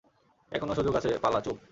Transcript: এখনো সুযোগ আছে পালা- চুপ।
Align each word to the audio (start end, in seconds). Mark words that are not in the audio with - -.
এখনো 0.51 0.73
সুযোগ 0.75 0.93
আছে 0.95 1.09
পালা- 1.21 1.39
চুপ। 1.45 1.57